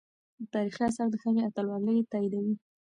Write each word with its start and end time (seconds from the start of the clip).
تاریخي 0.53 0.81
آثار 0.89 1.07
د 1.11 1.15
هغې 1.23 1.41
اتلولي 1.47 1.95
تاییدوي. 2.11 2.55